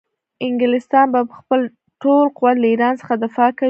انګلستان 0.47 1.05
به 1.13 1.19
په 1.29 1.35
خپل 1.39 1.59
ټول 2.01 2.25
قوت 2.37 2.57
له 2.59 2.67
ایران 2.71 2.93
څخه 3.01 3.13
دفاع 3.23 3.49
کوي. 3.51 3.59